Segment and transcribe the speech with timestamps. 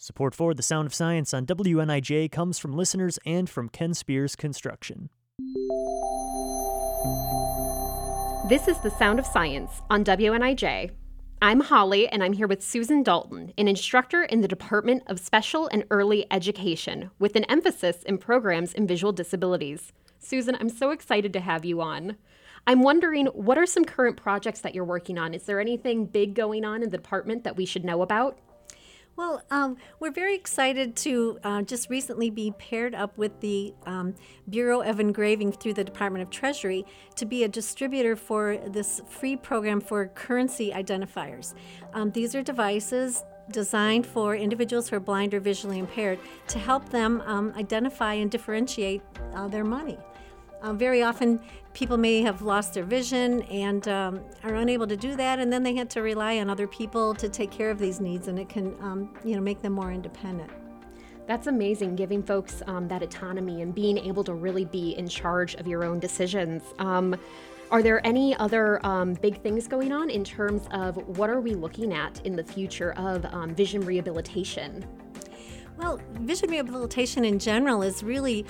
[0.00, 4.36] Support for The Sound of Science on WNIJ comes from listeners and from Ken Spears
[4.36, 5.10] Construction.
[8.48, 10.92] This is The Sound of Science on WNIJ.
[11.42, 15.68] I'm Holly, and I'm here with Susan Dalton, an instructor in the Department of Special
[15.72, 19.92] and Early Education, with an emphasis in programs in visual disabilities.
[20.20, 22.16] Susan, I'm so excited to have you on.
[22.68, 25.34] I'm wondering, what are some current projects that you're working on?
[25.34, 28.38] Is there anything big going on in the department that we should know about?
[29.18, 34.14] Well, um, we're very excited to uh, just recently be paired up with the um,
[34.48, 39.34] Bureau of Engraving through the Department of Treasury to be a distributor for this free
[39.34, 41.54] program for currency identifiers.
[41.94, 46.88] Um, these are devices designed for individuals who are blind or visually impaired to help
[46.90, 49.02] them um, identify and differentiate
[49.34, 49.98] uh, their money.
[50.62, 51.40] Uh, very often,
[51.72, 55.62] people may have lost their vision and um, are unable to do that, and then
[55.62, 58.48] they had to rely on other people to take care of these needs, and it
[58.48, 60.50] can, um, you know, make them more independent.
[61.28, 65.54] That's amazing, giving folks um, that autonomy and being able to really be in charge
[65.56, 66.62] of your own decisions.
[66.78, 67.14] Um,
[67.70, 71.54] are there any other um, big things going on in terms of what are we
[71.54, 74.86] looking at in the future of um, vision rehabilitation?
[75.76, 78.46] Well, vision rehabilitation in general is really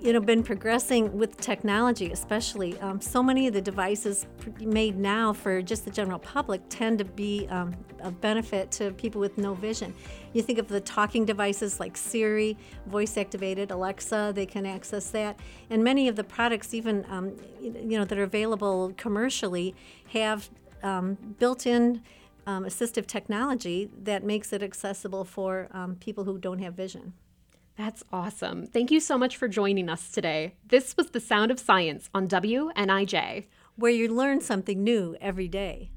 [0.00, 4.26] you know been progressing with technology especially um, so many of the devices
[4.60, 9.20] made now for just the general public tend to be um, of benefit to people
[9.20, 9.92] with no vision.
[10.32, 15.38] You think of the talking devices like siri voice activated alexa they can access that.
[15.70, 19.74] And many of the products even um, you know that are available commercially
[20.12, 20.48] have
[20.82, 22.02] um, built-in
[22.46, 27.12] um, assistive technology that makes it accessible for um, people who don't have vision
[27.78, 28.66] that's awesome.
[28.66, 30.56] Thank you so much for joining us today.
[30.66, 35.92] This was The Sound of Science on WNIJ, where you learn something new every day.